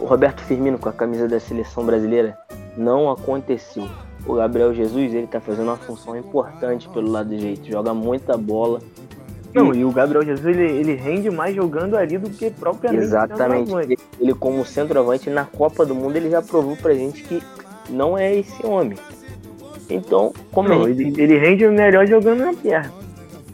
[0.00, 2.36] O Roberto Firmino com a camisa da seleção brasileira
[2.76, 3.88] não aconteceu.
[4.26, 8.80] O Gabriel Jesus, ele tá fazendo uma função importante pelo lado direito, joga muita bola.
[9.54, 13.04] Não, e, e o Gabriel Jesus, ele, ele rende mais jogando ali do que propriamente
[13.04, 13.72] Exatamente.
[13.72, 17.42] Ele, ele, como centroavante na Copa do Mundo, ele já provou pra gente que
[17.88, 18.98] não é esse homem.
[19.88, 22.92] Então, como não, ele, ele rende melhor jogando na perna.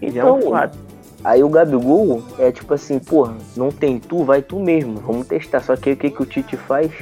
[0.01, 0.85] Então, é um
[1.25, 5.61] Aí o Gabigol é tipo assim, porra, não tem tu, vai tu mesmo, vamos testar.
[5.61, 6.93] Só que o que, que o Tite faz?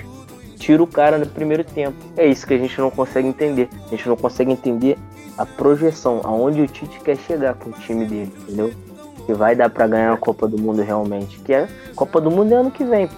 [0.58, 1.96] Tira o cara no primeiro tempo.
[2.16, 3.68] É isso que a gente não consegue entender.
[3.86, 4.96] A gente não consegue entender
[5.36, 8.72] a projeção, aonde o Tite quer chegar com o time dele, entendeu?
[9.26, 11.40] Que vai dar para ganhar a Copa do Mundo realmente.
[11.40, 13.14] Que é Copa do Mundo é ano que vem, pô.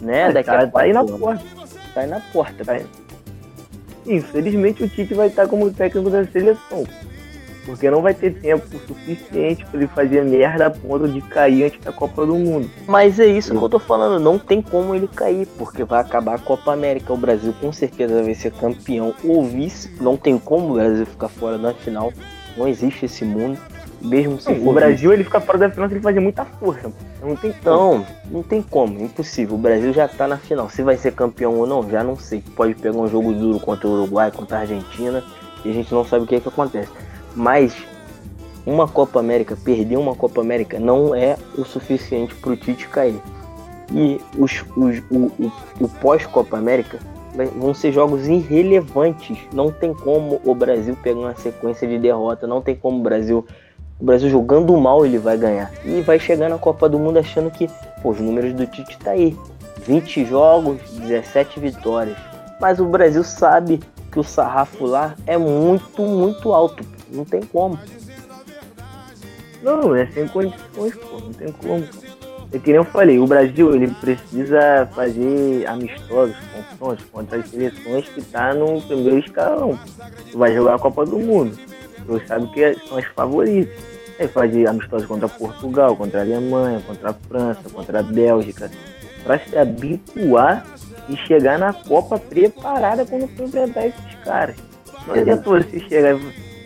[0.00, 0.32] Né?
[0.32, 1.44] Daqui cara, a tá aí na porta.
[1.92, 2.86] Tá aí na porta, tá aí.
[4.10, 6.84] Infelizmente o Tite vai estar como técnico da seleção.
[7.64, 11.78] Porque não vai ter tempo suficiente para ele fazer merda a ponto de cair antes
[11.80, 12.68] da Copa do Mundo.
[12.88, 16.34] Mas é isso que eu tô falando, não tem como ele cair, porque vai acabar
[16.34, 17.12] a Copa América.
[17.12, 19.90] O Brasil com certeza vai ser campeão ou vice.
[20.00, 22.12] Não tem como o Brasil ficar fora da final.
[22.56, 23.58] Não existe esse mundo.
[24.00, 26.90] Mesmo se não, O Brasil ele fica fora da final ele fazer muita força.
[27.22, 27.76] Não tem como.
[27.76, 29.56] Não, não tem como, impossível.
[29.56, 30.70] O Brasil já tá na final.
[30.70, 32.42] Se vai ser campeão ou não, já não sei.
[32.56, 35.22] Pode pegar um jogo duro contra o Uruguai, contra a Argentina,
[35.64, 36.90] e a gente não sabe o que é que acontece.
[37.34, 37.76] Mas
[38.64, 43.20] uma Copa América, perder uma Copa América não é o suficiente para o Tite cair.
[43.92, 46.98] E os, os, o, o, o pós-Copa América
[47.56, 49.38] vão ser jogos irrelevantes.
[49.52, 53.46] Não tem como o Brasil pegar uma sequência de derrota, não tem como o Brasil.
[54.00, 55.70] O Brasil jogando mal ele vai ganhar.
[55.84, 57.68] E vai chegar na Copa do Mundo achando que
[58.02, 59.36] pô, os números do Tite tá aí.
[59.86, 62.16] 20 jogos, 17 vitórias.
[62.60, 66.84] Mas o Brasil sabe que o sarrafo lá é muito, muito alto.
[67.10, 67.78] Não tem como.
[69.62, 71.18] Não, é sem condições, pô.
[71.20, 71.84] Não tem como.
[72.52, 78.08] É que nem eu falei, o Brasil ele precisa fazer amistosos, confrontos contra as seleções
[78.08, 79.78] que tá no primeiro escalão.
[80.34, 81.56] Vai jogar a Copa do Mundo.
[82.06, 83.74] Você sabe que são as favoritas.
[84.18, 88.70] É fazer amistosos contra Portugal, contra a Alemanha, contra a França, contra a Bélgica.
[89.24, 90.66] Para se habituar
[91.08, 94.56] e chegar na Copa preparada quando for enfrentar esses caras.
[95.06, 96.18] Não adianta você chegar,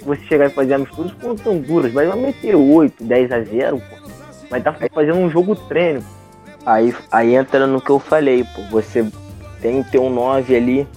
[0.02, 4.08] você chegar e fazer amistosos contra Honduras, mas vai meter 8, 10 a 0, pô.
[4.50, 6.04] Vai estar tá fazendo um jogo treino.
[6.66, 8.62] Aí, aí entra no que eu falei, pô.
[8.70, 9.06] Você
[9.60, 10.88] tem que ter um 9 ali,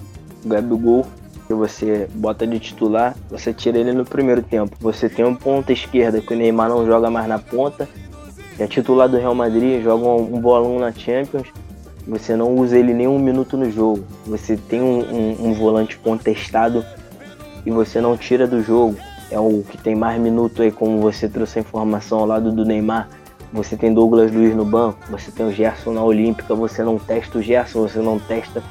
[0.44, 1.06] o Gabigol,
[1.48, 4.76] que você bota de titular, você tira ele no primeiro tempo.
[4.80, 7.88] Você tem um ponta esquerda que o Neymar não joga mais na ponta,
[8.58, 11.48] é titular do Real Madrid, joga um, bolão na Champions
[12.08, 14.02] você não usa ele nem um minuto no jogo.
[14.26, 16.82] Você tem um, um, um, volante contestado
[17.66, 18.96] e você não tira do jogo.
[19.30, 22.64] É o que tem mais minuto aí, como você trouxe a informação ao lado do
[22.64, 23.10] Neymar.
[23.52, 27.38] você tem Douglas Luiz no banco, você tem o Gerson na Olímpica, você não testa
[27.38, 28.62] o Gerson, você não testa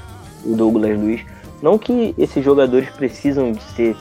[0.43, 1.21] o Douglas Luiz.
[1.61, 3.95] Não que esses jogadores precisam de ser,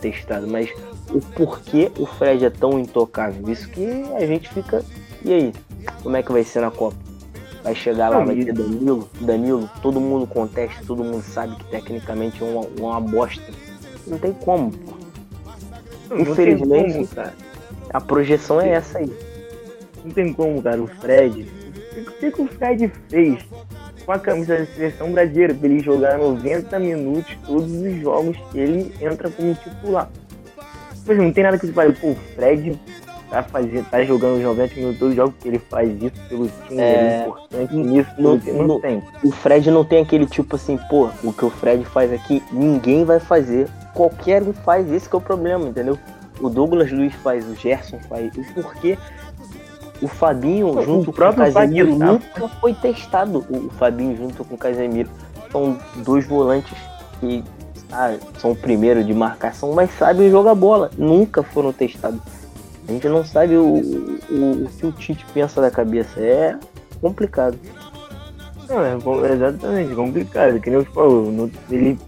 [0.00, 0.70] testados, mas
[1.10, 3.50] o porquê o Fred é tão intocável.
[3.50, 4.82] Isso que a gente fica.
[5.22, 5.52] E aí?
[6.02, 6.96] Como é que vai ser na Copa?
[7.62, 12.42] Vai chegar lá, vai ter Danilo, Danilo, todo mundo contesta, todo mundo sabe que tecnicamente
[12.42, 13.42] é uma, uma bosta.
[14.06, 14.94] Não tem como, pô.
[16.14, 17.28] Infelizmente, como,
[17.90, 19.10] a projeção é essa aí.
[20.04, 20.82] Não tem como, cara.
[20.82, 21.48] O Fred.
[21.96, 23.42] O que, que o Fred fez
[24.04, 25.54] com a camisa da seleção brasileira?
[25.54, 30.08] Pra ele jogar 90 minutos todos os jogos que ele entra como titular.
[31.06, 32.78] Mas não tem nada que se fale, pô, o Fred
[33.28, 36.48] tá, fazendo, tá jogando os 90 minutos todos os jogos que ele faz isso pelo
[36.66, 39.02] time, é, é importante nisso, não, não, não tem.
[39.22, 43.04] O Fred não tem aquele tipo assim, pô, o que o Fred faz aqui, ninguém
[43.04, 43.68] vai fazer.
[43.92, 45.98] Qualquer um faz, esse que é o problema, entendeu?
[46.40, 48.32] O Douglas Luiz faz, o Gerson faz.
[48.36, 48.98] O porquê
[50.02, 53.44] o Fabinho junto com o Casemiro nunca foi testado.
[53.48, 55.08] O Fabinho junto com o Casemiro
[55.50, 56.76] são dois volantes
[57.20, 57.44] que
[57.92, 60.90] ah, são o primeiro de marcação, mas sabem jogar bola.
[60.98, 62.20] Nunca foram testados.
[62.86, 66.20] A gente não sabe o, o, o que o Tite pensa da cabeça.
[66.20, 66.58] É
[67.00, 67.58] complicado.
[68.68, 70.60] Não, é exatamente complicado.
[70.60, 71.98] Que nem eu falou, ele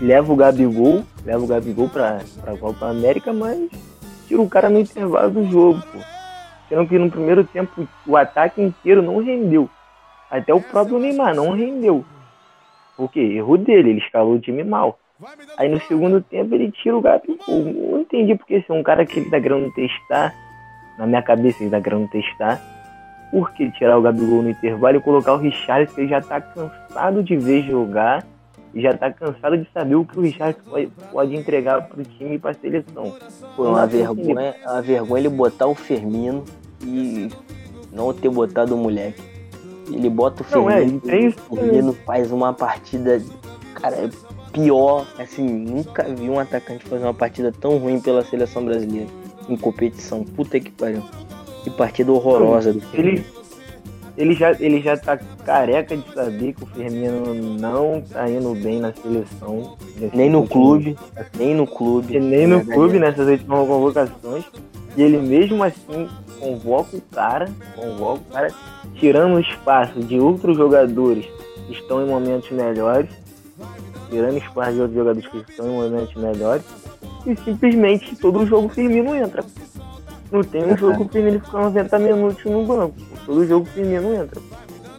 [0.00, 3.68] leva o Gabigol, leva o Gabigol pra, pra Copa América, mas
[4.28, 5.98] tira o cara no intervalo do jogo, pô.
[6.70, 9.68] Sendo que no primeiro tempo o ataque inteiro não rendeu.
[10.30, 12.04] Até o próprio Neymar não rendeu.
[12.96, 13.18] Por quê?
[13.20, 14.96] Erro dele, ele escalou o time mal.
[15.58, 17.64] Aí no segundo tempo ele tira o Gabigol.
[17.64, 20.32] Não entendi porque se é um cara que ele tá querendo testar,
[20.96, 22.60] na minha cabeça ele tá querendo testar,
[23.32, 26.40] por que tirar o Gabigol no intervalo e colocar o Richard, que ele já tá
[26.40, 28.24] cansado de ver jogar
[28.72, 32.36] e já tá cansado de saber o que o Richard pode, pode entregar pro time
[32.36, 33.16] e pra seleção.
[33.56, 36.44] Foi uma vergonha, uma vergonha ele botar o Firmino
[36.82, 37.28] e
[37.92, 39.22] não ter botado o moleque.
[39.90, 43.20] Ele bota o Firmino, é, é o Firmino faz uma partida,
[43.74, 44.10] cara, é
[44.52, 49.08] pior, assim, nunca vi um atacante fazer uma partida tão ruim pela seleção brasileira
[49.48, 50.22] em competição.
[50.24, 51.02] Puta que pariu.
[51.64, 53.18] Que partida horrorosa do Firmino.
[53.18, 53.40] Ele
[54.16, 58.78] ele já, ele já tá careca de saber que o Firmino não tá indo bem
[58.78, 59.78] na seleção.
[60.12, 60.96] Nem no clube,
[61.38, 62.20] nem no clube.
[62.20, 64.44] nem no clube nessas últimas convocações.
[64.96, 66.08] E ele mesmo assim
[66.40, 68.54] convoca o cara, convoca o cara,
[68.94, 71.26] tirando o espaço de outros jogadores
[71.66, 73.10] que estão em momentos melhores,
[74.08, 76.64] tirando o espaço de outros jogadores que estão em momentos melhores,
[77.26, 79.44] e simplesmente todo jogo o Firmino entra.
[80.32, 82.94] Não tem um jogo que o Firmino fica 90 minutos no banco.
[83.26, 84.40] Todo jogo o Firmino entra.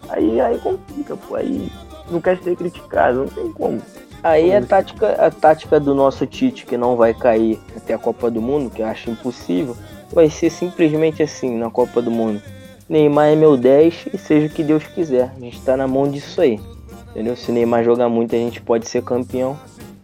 [0.10, 1.36] Aí, aí complica, pô.
[1.36, 1.72] Aí
[2.10, 3.82] não quer ser criticado, não tem como.
[4.22, 8.30] Aí a tática, a tática do nosso Tite, que não vai cair até a Copa
[8.30, 9.76] do Mundo, que eu acho impossível,
[10.14, 12.42] vai ser simplesmente assim na Copa do Mundo.
[12.88, 15.32] Neymar é meu 10 e seja o que Deus quiser.
[15.36, 16.60] A gente tá na mão disso aí.
[17.10, 17.36] Entendeu?
[17.36, 19.58] Se o Neymar jogar muito, a gente pode ser campeão.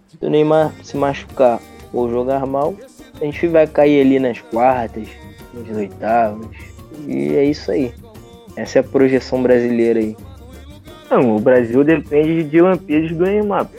[0.08, 1.60] Se o Neymar se machucar
[1.92, 2.76] ou jogar mal,
[3.20, 5.08] a gente vai cair ali nas quartas,
[5.54, 6.48] nas oitavas.
[7.06, 7.94] E é isso aí.
[8.56, 10.16] Essa é a projeção brasileira aí.
[11.10, 13.70] Não, o Brasil depende de lampejos do Neymar.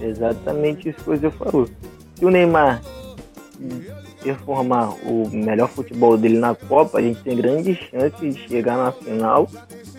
[0.00, 1.68] Exatamente isso que você falou.
[2.14, 2.82] Se o Neymar
[4.22, 8.92] performar o melhor futebol dele na Copa, a gente tem grandes chances de chegar na
[8.92, 9.48] final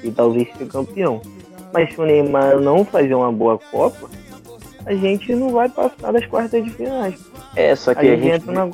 [0.03, 1.21] e talvez ser campeão.
[1.73, 4.09] Mas se o Neymar não fazer uma boa Copa,
[4.85, 7.15] a gente não vai passar das quartas de finais.
[7.55, 8.71] É, só que a, a gente, entra na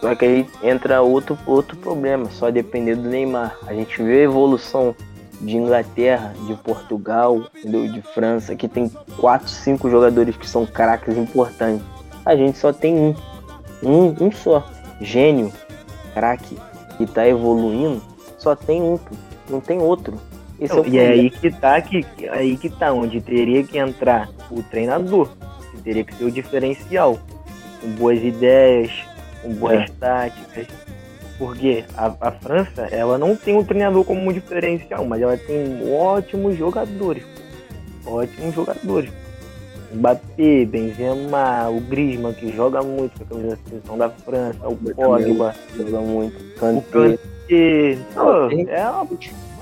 [0.00, 3.56] Só que aí entra outro, outro problema, só depender do Neymar.
[3.66, 4.94] A gente vê a evolução
[5.40, 11.84] de Inglaterra, de Portugal, de França, que tem quatro, cinco jogadores que são craques importantes.
[12.24, 13.14] A gente só tem um.
[13.82, 14.66] Um, um só.
[15.00, 15.52] Gênio,
[16.12, 16.56] craque,
[16.96, 18.02] que tá evoluindo,
[18.38, 18.98] só tem um,
[19.48, 20.18] não tem outro.
[20.60, 23.76] Esse não, é e é aí que tá que, aí que tá, onde teria que
[23.76, 25.30] entrar o treinador,
[25.70, 27.18] que teria que ser o diferencial
[27.80, 28.92] com boas ideias,
[29.42, 29.86] com boas é.
[29.98, 30.66] táticas.
[31.36, 35.92] Porque a, a, França, ela não tem um treinador como um diferencial, mas ela tem
[35.92, 37.24] ótimos jogadores.
[38.06, 39.10] Ótimos jogadores.
[39.94, 44.76] Mbappé, Benzema, o Griezmann, que joga muito com a camisa da seleção da França, o
[44.76, 45.54] Pogba.
[45.76, 46.54] Joga muito.
[46.58, 47.18] Kanté.
[48.16, 49.06] Oh, é uma...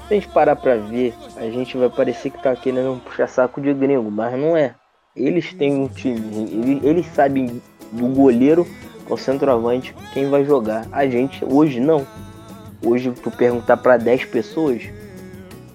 [0.09, 3.61] Se a gente parar pra ver, a gente vai parecer que tá querendo puxar saco
[3.61, 4.75] de gringo, mas não é.
[5.17, 8.67] Eles têm um time, eles, eles sabem do goleiro
[9.09, 10.87] ao centroavante quem vai jogar.
[10.93, 12.07] A gente hoje não.
[12.85, 14.83] Hoje tu perguntar para 10 pessoas,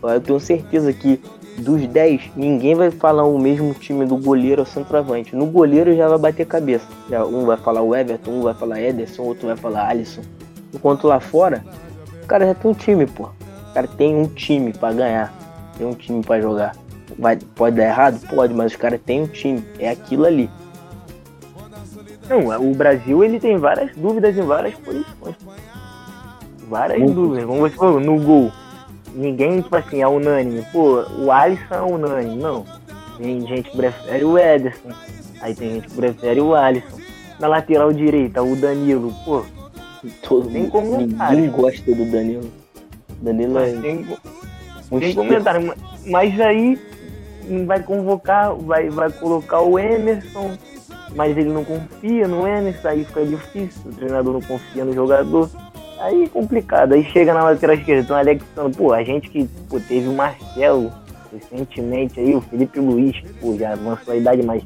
[0.04, 1.20] eu tenho certeza que
[1.58, 5.36] dos 10, ninguém vai falar o mesmo time do goleiro ao centroavante.
[5.36, 6.88] No goleiro já vai bater cabeça.
[7.10, 10.22] Já um vai falar o Everton, um vai falar Ederson, outro vai falar Alisson.
[10.74, 11.64] Enquanto lá fora,
[12.28, 13.24] cara já tem um time, pô.
[13.24, 15.34] O cara tem um time pra ganhar.
[15.78, 16.76] Tem um time pra jogar.
[17.18, 18.20] Vai, pode dar errado?
[18.28, 19.64] Pode, mas os caras têm um time.
[19.80, 20.50] É aquilo ali.
[22.30, 25.36] Não, o Brasil ele tem várias dúvidas em várias posições.
[26.68, 27.14] Várias Muito.
[27.14, 27.46] dúvidas.
[27.46, 28.52] Você falou, no gol.
[29.18, 30.64] Ninguém, tipo assim, é unânime.
[30.72, 32.36] Pô, o Alisson é unânime.
[32.36, 32.64] Não.
[33.18, 34.90] Tem gente que prefere o Ederson.
[35.42, 36.98] Aí tem gente que prefere o Alisson.
[37.40, 39.14] Na lateral direita, o Danilo.
[39.26, 39.44] Pô,
[40.22, 41.36] Todo, Tem comentário.
[41.38, 42.52] ninguém gosta do Danilo.
[43.22, 44.08] Danilo é tem,
[44.92, 45.74] um tem comentário.
[46.06, 46.80] Mas aí
[47.66, 50.52] vai convocar, vai, vai colocar o Emerson.
[51.16, 53.82] Mas ele não confia no Emerson, aí fica difícil.
[53.86, 55.50] O treinador não confia no jogador.
[56.00, 56.94] Aí é complicado.
[56.94, 60.92] Aí chega na lateral esquerda, então Alexandre, pô, a gente que pô, teve o Marcelo
[61.32, 64.64] recentemente aí, o Felipe Luiz, pô, já avançou a idade, mas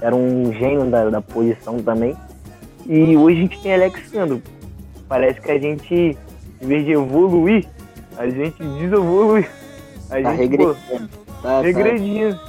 [0.00, 2.14] era um gênio da, da posição também.
[2.86, 4.42] E hoje a gente tem Alexandre.
[5.08, 6.16] Parece que a gente,
[6.62, 7.66] em vez de evoluir,
[8.16, 9.46] a gente desevolui.
[10.10, 11.08] A Tá gente, pô, regredindo.
[11.26, 11.60] Tá, tá.
[11.62, 12.40] regredindo.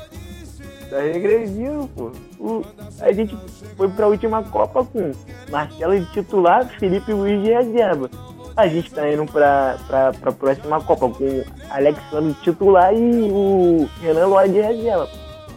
[0.90, 2.12] Tá regredindo, pô.
[2.46, 2.64] O-
[3.02, 3.36] a gente
[3.76, 5.12] foi pra última Copa com
[5.50, 8.10] Marcelo de titular, Felipe Luiz de reserva.
[8.56, 13.90] A gente tá indo pra, pra, pra próxima Copa com Alexandre de titular e o
[14.02, 15.10] Renan Lodge de reserva.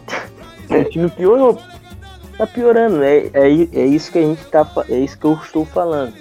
[0.69, 1.57] O time piorou.
[2.37, 4.65] Tá piorando, é, é, é isso que a gente tá.
[4.87, 6.13] É isso que eu estou falando.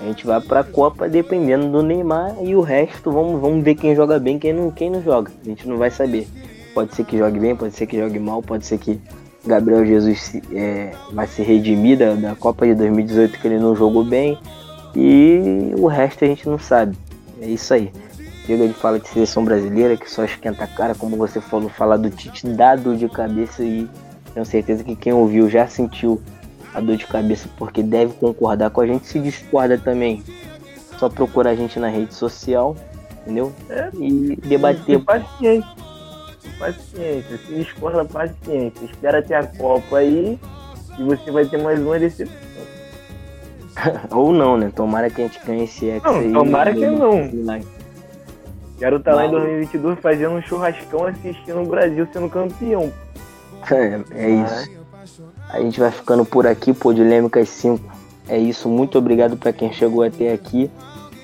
[0.00, 3.94] A gente vai pra Copa dependendo do Neymar e o resto vamos, vamos ver quem
[3.94, 5.30] joga bem quem não, quem não joga.
[5.42, 6.26] A gente não vai saber.
[6.72, 8.98] Pode ser que jogue bem, pode ser que jogue mal, pode ser que
[9.44, 14.04] Gabriel Jesus é, vai se redimir da, da Copa de 2018 que ele não jogou
[14.04, 14.38] bem.
[14.94, 16.96] E o resto a gente não sabe.
[17.40, 17.90] É isso aí.
[18.46, 21.96] Chega de falar de seleção brasileira que só esquenta a cara, como você falou, falar
[21.96, 23.88] do Tite dá dor de cabeça e
[24.34, 26.20] tenho certeza que quem ouviu já sentiu
[26.74, 29.06] a dor de cabeça porque deve concordar com a gente.
[29.06, 30.22] Se discorda também,
[30.98, 32.76] só procura a gente na rede social,
[33.22, 33.52] entendeu?
[33.68, 33.88] É.
[33.94, 35.00] E debater.
[35.40, 35.62] E
[36.60, 37.38] paciência.
[37.38, 38.84] Se discorda, paciência.
[38.84, 40.38] Espera até a Copa aí
[40.98, 42.36] e você vai ter mais uma decepção.
[44.12, 44.70] Ou não, né?
[44.74, 46.32] Tomara que a gente ganhe esse X Não, aí.
[46.32, 47.30] tomara que não.
[48.78, 49.46] Quero estar lá em Maluco.
[49.46, 52.92] 2022 fazendo um churrascão assistindo o Brasil sendo campeão.
[53.70, 54.70] É, é isso.
[55.50, 57.84] A gente vai ficando por aqui, pô, Dilêmicas 5.
[58.26, 60.70] É isso, muito obrigado para quem chegou até aqui.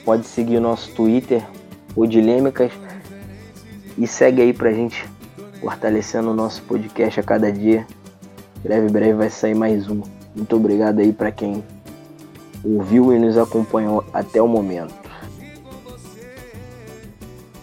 [0.05, 1.42] Pode seguir o nosso Twitter,
[1.96, 2.70] o Dilêmicas.
[3.96, 5.03] E segue aí pra gente
[5.61, 7.87] fortalecendo o nosso podcast a cada dia.
[8.62, 10.03] Breve, breve vai sair mais um.
[10.35, 11.64] Muito obrigado aí para quem
[12.64, 14.95] ouviu e nos acompanhou até o momento.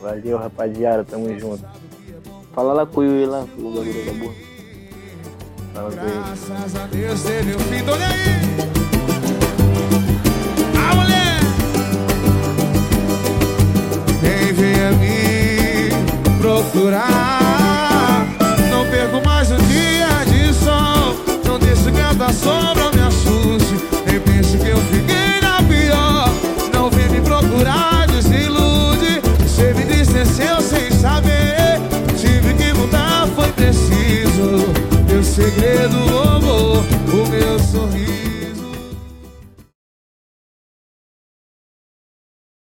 [0.02, 1.04] Valeu, rapaziada.
[1.04, 1.64] Tamo junto.
[2.54, 4.34] Fala lá com o Yui lá, o bagulho da boa.
[5.74, 6.12] Fala com ele.
[6.12, 8.24] Graças a Deus teve um fim, olha aí.
[10.78, 11.40] A mulher
[14.20, 15.90] Quem venha me
[16.40, 17.43] procurar